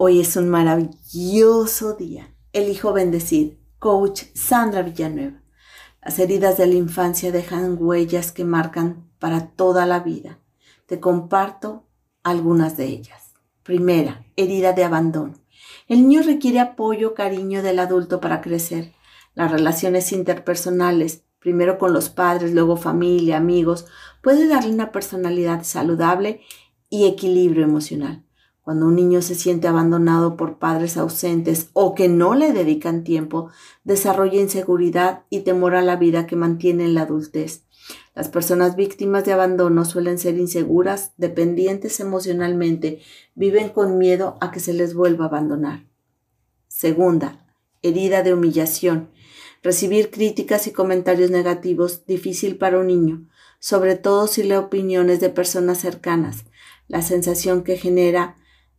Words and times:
Hoy 0.00 0.20
es 0.20 0.36
un 0.36 0.48
maravilloso 0.48 1.94
día. 1.94 2.32
Elijo 2.52 2.92
bendecir. 2.92 3.58
Coach 3.80 4.26
Sandra 4.32 4.82
Villanueva. 4.82 5.42
Las 6.00 6.20
heridas 6.20 6.56
de 6.56 6.68
la 6.68 6.76
infancia 6.76 7.32
dejan 7.32 7.76
huellas 7.80 8.30
que 8.30 8.44
marcan 8.44 9.10
para 9.18 9.48
toda 9.48 9.86
la 9.86 9.98
vida. 9.98 10.38
Te 10.86 11.00
comparto 11.00 11.88
algunas 12.22 12.76
de 12.76 12.84
ellas. 12.84 13.32
Primera, 13.64 14.24
herida 14.36 14.72
de 14.72 14.84
abandono. 14.84 15.34
El 15.88 16.02
niño 16.02 16.22
requiere 16.22 16.60
apoyo, 16.60 17.14
cariño 17.14 17.64
del 17.64 17.80
adulto 17.80 18.20
para 18.20 18.40
crecer. 18.40 18.92
Las 19.34 19.50
relaciones 19.50 20.12
interpersonales, 20.12 21.24
primero 21.40 21.76
con 21.76 21.92
los 21.92 22.08
padres, 22.08 22.52
luego 22.52 22.76
familia, 22.76 23.38
amigos, 23.38 23.86
puede 24.22 24.46
darle 24.46 24.70
una 24.70 24.92
personalidad 24.92 25.64
saludable 25.64 26.42
y 26.88 27.08
equilibrio 27.08 27.64
emocional. 27.64 28.27
Cuando 28.68 28.84
un 28.84 28.96
niño 28.96 29.22
se 29.22 29.34
siente 29.34 29.66
abandonado 29.66 30.36
por 30.36 30.58
padres 30.58 30.98
ausentes 30.98 31.70
o 31.72 31.94
que 31.94 32.10
no 32.10 32.34
le 32.34 32.52
dedican 32.52 33.02
tiempo, 33.02 33.48
desarrolla 33.82 34.42
inseguridad 34.42 35.22
y 35.30 35.40
temor 35.40 35.74
a 35.74 35.80
la 35.80 35.96
vida 35.96 36.26
que 36.26 36.36
mantiene 36.36 36.84
en 36.84 36.92
la 36.92 37.04
adultez. 37.04 37.62
Las 38.14 38.28
personas 38.28 38.76
víctimas 38.76 39.24
de 39.24 39.32
abandono 39.32 39.86
suelen 39.86 40.18
ser 40.18 40.36
inseguras, 40.36 41.14
dependientes 41.16 41.98
emocionalmente, 41.98 43.00
viven 43.34 43.70
con 43.70 43.96
miedo 43.96 44.36
a 44.42 44.50
que 44.50 44.60
se 44.60 44.74
les 44.74 44.92
vuelva 44.92 45.24
a 45.24 45.28
abandonar. 45.28 45.86
Segunda, 46.66 47.46
herida 47.80 48.22
de 48.22 48.34
humillación. 48.34 49.08
Recibir 49.62 50.10
críticas 50.10 50.66
y 50.66 50.72
comentarios 50.72 51.30
negativos 51.30 52.04
difícil 52.04 52.58
para 52.58 52.78
un 52.78 52.88
niño, 52.88 53.30
sobre 53.60 53.96
todo 53.96 54.26
si 54.26 54.42
la 54.42 54.58
opinión 54.58 55.08
es 55.08 55.20
de 55.20 55.30
personas 55.30 55.78
cercanas. 55.78 56.44
La 56.86 57.00
sensación 57.00 57.62
que 57.64 57.78
genera 57.78 58.36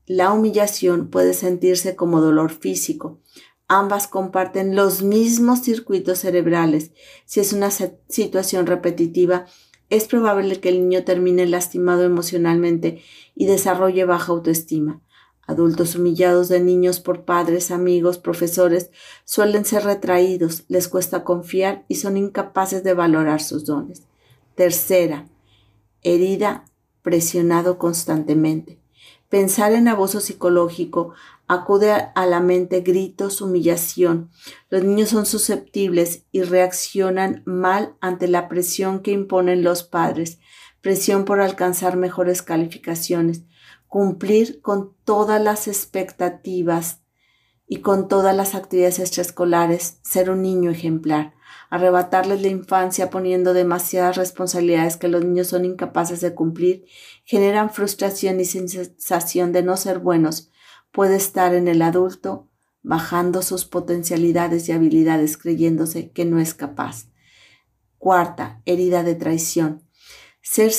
la 0.09 0.34
humillación 0.34 1.12
puede 1.12 1.36
sentirse 1.36 1.95
como 1.95 2.20
dolor 2.20 2.52
físico. 2.52 3.20
Ambas 3.67 4.08
comparten 4.08 4.76
los 4.76 5.03
mismos 5.03 5.61
circuitos 5.61 6.17
cerebrales. 6.17 6.94
Si 7.25 7.39
es 7.39 7.53
una 7.53 7.70
situación 7.70 8.66
repetitiva, 8.66 9.45
es 9.92 10.06
probable 10.06 10.59
que 10.59 10.70
el 10.70 10.80
niño 10.80 11.03
termine 11.03 11.45
lastimado 11.45 12.02
emocionalmente 12.02 13.03
y 13.36 13.45
desarrolle 13.45 14.06
baja 14.06 14.31
autoestima. 14.31 15.00
Adultos 15.45 15.94
humillados 15.95 16.50
de 16.50 16.59
niños 16.59 17.00
por 17.00 17.23
padres, 17.23 17.70
amigos, 17.70 18.17
profesores 18.17 18.89
suelen 19.26 19.64
ser 19.64 19.83
retraídos, 19.83 20.64
les 20.70 20.88
cuesta 20.88 21.23
confiar 21.23 21.86
y 21.88 21.95
son 21.95 22.17
incapaces 22.17 22.83
de 22.83 22.95
valorar 22.95 23.44
sus 23.44 23.64
dones. 23.64 24.08
Tercera, 24.55 25.28
herida, 26.02 26.66
presionado 27.03 27.78
constantemente. 27.78 28.78
Pensar 29.30 29.73
en 29.73 29.88
abuso 29.88 30.22
psicológico 30.22 31.13
acude 31.47 31.91
a 31.91 32.25
la 32.25 32.39
mente 32.39 32.81
gritos, 32.81 33.41
humillación. 33.41 34.31
Los 34.69 34.83
niños 34.83 35.09
son 35.09 35.27
susceptibles 35.27 36.25
y 36.31 36.41
reaccionan 36.41 37.44
mal 37.45 37.95
ante 38.02 38.27
la 38.27 38.49
presión 38.49 39.02
que 39.02 39.11
imponen 39.11 39.63
los 39.63 39.83
padres, 39.83 40.39
presión 40.81 41.25
por 41.25 41.41
alcanzar 41.41 41.95
mejores 41.95 42.41
calificaciones, 42.41 43.44
cumplir 43.88 44.61
con 44.61 44.95
todas 45.03 45.41
las 45.41 45.67
expectativas 45.67 47.02
y 47.67 47.81
con 47.81 48.08
todas 48.08 48.36
las 48.36 48.55
actividades 48.55 48.97
extraescolares, 48.97 49.99
ser 50.02 50.31
un 50.31 50.41
niño 50.41 50.71
ejemplar 50.71 51.36
arrebatarles 51.69 52.42
la 52.42 52.47
infancia 52.47 53.09
poniendo 53.09 53.53
demasiadas 53.53 54.17
responsabilidades 54.17 54.97
que 54.97 55.08
los 55.08 55.23
niños 55.23 55.47
son 55.47 55.66
incapaces 55.66 56.22
de 56.22 56.33
cumplir, 56.33 56.86
generan 57.25 57.69
frustración 57.69 58.39
y 58.39 58.45
sensación 58.45 59.52
de 59.52 59.64
no 59.64 59.77
ser 59.77 60.00
buenos, 60.00 60.52
puede 60.92 61.16
estar 61.16 61.53
en 61.53 61.67
el 61.67 61.81
adulto 61.81 62.47
bajando 62.81 63.42
sus 63.42 63.66
potencialidades 63.66 64.70
y 64.70 64.72
habilidades 64.72 65.38
creyéndose 65.38 66.11
que 66.11 66.25
no 66.25 66.39
es 66.39 66.53
capaz. 66.53 67.08
Cuarta, 67.97 68.61
herida 68.66 69.04
de 69.04 69.16
traición. 69.16 69.83
Ser 70.42 70.71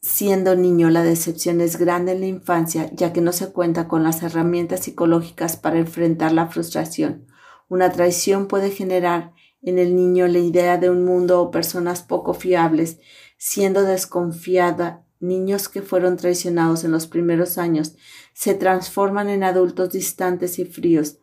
siendo 0.00 0.54
niño 0.54 0.90
la 0.90 1.02
decepción 1.02 1.60
es 1.62 1.78
grande 1.78 2.12
en 2.12 2.20
la 2.20 2.26
infancia 2.26 2.90
ya 2.92 3.12
que 3.12 3.22
no 3.22 3.32
se 3.32 3.52
cuenta 3.52 3.88
con 3.88 4.02
las 4.02 4.22
herramientas 4.22 4.80
psicológicas 4.80 5.56
para 5.56 5.78
enfrentar 5.78 6.32
la 6.32 6.48
frustración. 6.48 7.26
Una 7.68 7.90
traición 7.90 8.46
puede 8.46 8.70
generar 8.70 9.32
en 9.64 9.78
el 9.78 9.96
niño 9.96 10.28
la 10.28 10.38
idea 10.38 10.78
de 10.78 10.90
un 10.90 11.04
mundo 11.04 11.40
o 11.40 11.50
personas 11.50 12.02
poco 12.02 12.34
fiables, 12.34 12.98
siendo 13.38 13.82
desconfiada, 13.82 15.04
niños 15.20 15.68
que 15.68 15.82
fueron 15.82 16.16
traicionados 16.16 16.84
en 16.84 16.92
los 16.92 17.06
primeros 17.06 17.58
años 17.58 17.96
se 18.34 18.54
transforman 18.54 19.28
en 19.28 19.42
adultos 19.42 19.90
distantes 19.90 20.58
y 20.58 20.64
fríos. 20.64 21.18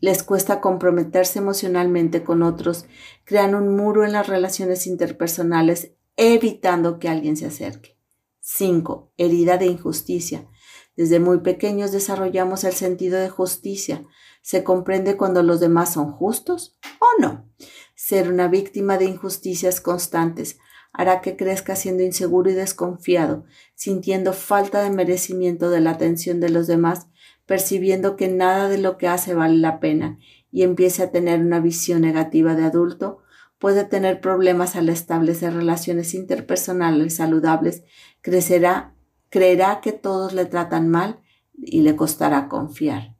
Les 0.00 0.22
cuesta 0.22 0.60
comprometerse 0.60 1.38
emocionalmente 1.38 2.24
con 2.24 2.42
otros, 2.42 2.86
crean 3.24 3.54
un 3.54 3.76
muro 3.76 4.04
en 4.04 4.12
las 4.12 4.26
relaciones 4.26 4.86
interpersonales, 4.86 5.92
evitando 6.16 6.98
que 6.98 7.08
alguien 7.08 7.36
se 7.36 7.46
acerque. 7.46 7.98
5. 8.40 9.12
Herida 9.16 9.58
de 9.58 9.66
injusticia. 9.66 10.48
Desde 10.96 11.20
muy 11.20 11.40
pequeños 11.40 11.92
desarrollamos 11.92 12.64
el 12.64 12.72
sentido 12.72 13.18
de 13.18 13.30
justicia. 13.30 14.04
Se 14.42 14.62
comprende 14.62 15.16
cuando 15.16 15.42
los 15.42 15.60
demás 15.60 15.94
son 15.94 16.12
justos 16.12 16.78
o 16.98 17.20
no. 17.20 17.48
Ser 17.94 18.30
una 18.30 18.48
víctima 18.48 18.98
de 18.98 19.06
injusticias 19.06 19.80
constantes 19.80 20.58
hará 20.92 21.20
que 21.22 21.36
crezca 21.36 21.76
siendo 21.76 22.02
inseguro 22.02 22.50
y 22.50 22.54
desconfiado, 22.54 23.44
sintiendo 23.74 24.32
falta 24.32 24.82
de 24.82 24.90
merecimiento 24.90 25.70
de 25.70 25.80
la 25.80 25.92
atención 25.92 26.40
de 26.40 26.50
los 26.50 26.66
demás, 26.66 27.06
percibiendo 27.46 28.16
que 28.16 28.28
nada 28.28 28.68
de 28.68 28.78
lo 28.78 28.98
que 28.98 29.08
hace 29.08 29.34
vale 29.34 29.56
la 29.56 29.80
pena 29.80 30.18
y 30.50 30.62
empiece 30.62 31.02
a 31.02 31.10
tener 31.10 31.40
una 31.40 31.60
visión 31.60 32.02
negativa 32.02 32.54
de 32.54 32.64
adulto, 32.64 33.22
puede 33.58 33.84
tener 33.84 34.20
problemas 34.20 34.76
al 34.76 34.88
establecer 34.88 35.54
relaciones 35.54 36.14
interpersonales 36.14 37.16
saludables, 37.16 37.84
crecerá, 38.20 38.94
creerá 39.32 39.80
que 39.80 39.92
todos 39.92 40.34
le 40.34 40.44
tratan 40.44 40.90
mal 40.90 41.22
y 41.54 41.80
le 41.80 41.96
costará 41.96 42.50
confiar. 42.50 43.16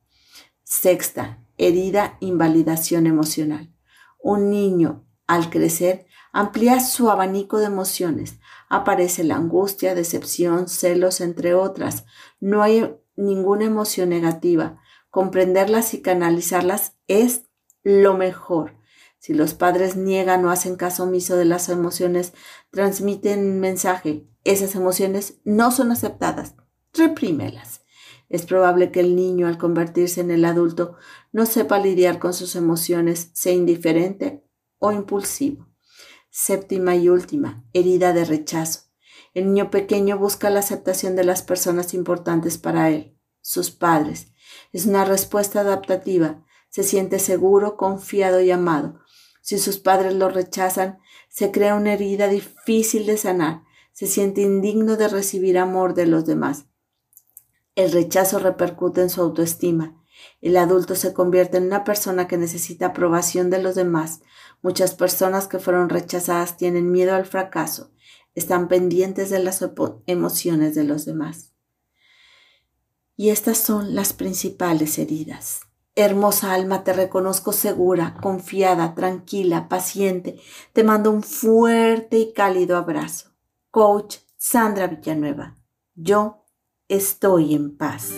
Sexta, 0.62 1.42
herida, 1.56 2.18
invalidación 2.20 3.06
emocional. 3.06 3.72
Un 4.18 4.50
niño, 4.50 5.06
al 5.26 5.48
crecer, 5.48 6.04
amplía 6.30 6.80
su 6.80 7.10
abanico 7.10 7.58
de 7.58 7.64
emociones. 7.64 8.38
Aparece 8.68 9.24
la 9.24 9.36
angustia, 9.36 9.94
decepción, 9.94 10.68
celos, 10.68 11.22
entre 11.22 11.54
otras. 11.54 12.04
No 12.40 12.62
hay 12.62 12.94
ninguna 13.16 13.64
emoción 13.64 14.10
negativa. 14.10 14.80
Comprenderlas 15.08 15.94
y 15.94 16.02
canalizarlas 16.02 16.94
es 17.08 17.44
lo 17.84 18.18
mejor. 18.18 18.76
Si 19.18 19.32
los 19.32 19.54
padres 19.54 19.96
niegan 19.96 20.44
o 20.44 20.50
hacen 20.50 20.76
caso 20.76 21.04
omiso 21.04 21.36
de 21.36 21.46
las 21.46 21.70
emociones, 21.70 22.34
transmiten 22.70 23.40
un 23.52 23.60
mensaje. 23.60 24.26
Esas 24.44 24.74
emociones 24.74 25.38
no 25.44 25.70
son 25.70 25.92
aceptadas. 25.92 26.54
Reprímelas. 26.92 27.82
Es 28.28 28.46
probable 28.46 28.90
que 28.90 29.00
el 29.00 29.14
niño, 29.14 29.46
al 29.46 29.58
convertirse 29.58 30.20
en 30.20 30.30
el 30.30 30.44
adulto, 30.44 30.96
no 31.32 31.46
sepa 31.46 31.78
lidiar 31.78 32.18
con 32.18 32.32
sus 32.32 32.56
emociones, 32.56 33.30
sea 33.34 33.52
indiferente 33.52 34.42
o 34.78 34.90
impulsivo. 34.90 35.68
Séptima 36.30 36.96
y 36.96 37.08
última, 37.08 37.64
herida 37.74 38.14
de 38.14 38.24
rechazo. 38.24 38.80
El 39.34 39.46
niño 39.46 39.70
pequeño 39.70 40.18
busca 40.18 40.50
la 40.50 40.60
aceptación 40.60 41.14
de 41.14 41.24
las 41.24 41.42
personas 41.42 41.94
importantes 41.94 42.58
para 42.58 42.90
él, 42.90 43.18
sus 43.42 43.70
padres. 43.70 44.28
Es 44.72 44.86
una 44.86 45.04
respuesta 45.04 45.60
adaptativa. 45.60 46.44
Se 46.70 46.82
siente 46.82 47.18
seguro, 47.18 47.76
confiado 47.76 48.40
y 48.40 48.50
amado. 48.50 49.00
Si 49.42 49.58
sus 49.58 49.78
padres 49.78 50.14
lo 50.14 50.28
rechazan, 50.28 50.98
se 51.28 51.50
crea 51.50 51.74
una 51.74 51.92
herida 51.92 52.28
difícil 52.28 53.06
de 53.06 53.16
sanar. 53.16 53.64
Se 53.92 54.06
siente 54.06 54.40
indigno 54.40 54.96
de 54.96 55.08
recibir 55.08 55.58
amor 55.58 55.94
de 55.94 56.06
los 56.06 56.26
demás. 56.26 56.66
El 57.74 57.92
rechazo 57.92 58.38
repercute 58.38 59.02
en 59.02 59.10
su 59.10 59.20
autoestima. 59.20 60.02
El 60.40 60.56
adulto 60.56 60.94
se 60.94 61.12
convierte 61.12 61.58
en 61.58 61.64
una 61.64 61.84
persona 61.84 62.28
que 62.28 62.36
necesita 62.36 62.86
aprobación 62.86 63.50
de 63.50 63.62
los 63.62 63.74
demás. 63.74 64.20
Muchas 64.62 64.94
personas 64.94 65.48
que 65.48 65.58
fueron 65.58 65.88
rechazadas 65.88 66.56
tienen 66.56 66.90
miedo 66.90 67.14
al 67.14 67.26
fracaso, 67.26 67.90
están 68.34 68.68
pendientes 68.68 69.30
de 69.30 69.40
las 69.40 69.64
emociones 70.06 70.74
de 70.74 70.84
los 70.84 71.04
demás. 71.04 71.52
Y 73.16 73.30
estas 73.30 73.58
son 73.58 73.94
las 73.94 74.12
principales 74.12 74.98
heridas. 74.98 75.60
Hermosa 75.94 76.54
alma, 76.54 76.84
te 76.84 76.94
reconozco 76.94 77.52
segura, 77.52 78.16
confiada, 78.22 78.94
tranquila, 78.94 79.68
paciente. 79.68 80.40
Te 80.72 80.84
mando 80.84 81.10
un 81.10 81.22
fuerte 81.22 82.18
y 82.18 82.32
cálido 82.32 82.78
abrazo. 82.78 83.31
Coach 83.72 84.18
Sandra 84.36 84.86
Villanueva. 84.86 85.56
Yo 85.94 86.44
estoy 86.88 87.54
en 87.54 87.74
paz. 87.78 88.12